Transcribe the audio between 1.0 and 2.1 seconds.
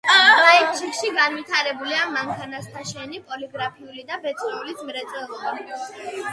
განვითარებულია